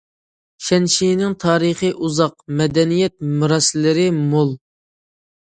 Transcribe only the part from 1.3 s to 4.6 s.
تارىخى ئۇزاق، مەدەنىيەت مىراسلىرى مول.